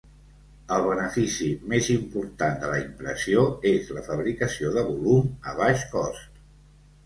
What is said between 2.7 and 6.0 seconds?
la impressió és la fabricació de volum a baix